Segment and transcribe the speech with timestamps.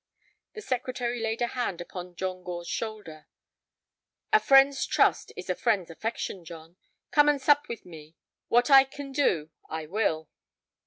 [0.53, 3.27] The Secretary laid a hand upon John Gore's shoulder.
[4.33, 6.75] "A friend's trust is a friend's affection, John.
[7.11, 8.15] Come and sup with me;
[8.47, 10.27] what I can do I will."